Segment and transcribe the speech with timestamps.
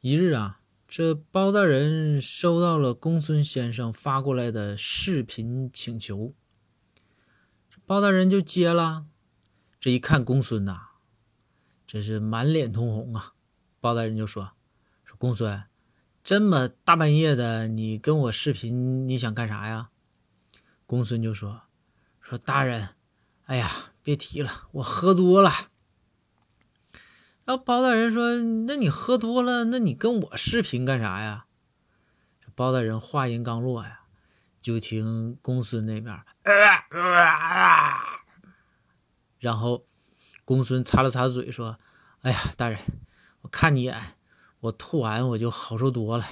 [0.00, 6.34] 一日啊，这包大人收到了公孙先生发过来的视频请求，
[7.84, 9.06] 包大人就接了。
[9.80, 10.90] 这一看公孙呐，
[11.84, 13.34] 这是满脸通红啊。
[13.80, 14.52] 包大人就说
[15.04, 15.64] ：“说公孙，
[16.22, 19.90] 这么大半夜的，你跟我视频，你想干啥呀？”
[20.86, 21.62] 公孙就说
[22.22, 22.90] ：“说大人，
[23.46, 25.50] 哎呀，别提了，我喝多了。”
[27.50, 28.36] 那包大人说
[28.68, 31.46] ：“那你喝多了，那你跟我视频干啥呀？”
[32.54, 34.00] 包大人话音刚落呀，
[34.60, 36.22] 就听公孙那边，
[39.38, 39.86] 然后
[40.44, 41.78] 公孙擦了擦嘴说
[42.20, 42.78] ：“哎呀，大人。”
[43.40, 43.98] 我看你一眼，
[44.60, 46.26] 我吐完我就好受多了。